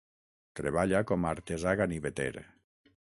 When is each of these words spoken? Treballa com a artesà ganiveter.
Treballa 0.59 1.01
com 1.11 1.27
a 1.27 1.33
artesà 1.35 1.75
ganiveter. 1.83 2.31